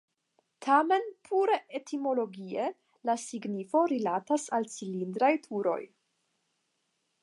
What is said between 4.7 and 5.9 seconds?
cilindraj turoj.